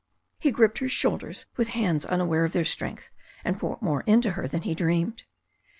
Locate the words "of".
2.43-2.53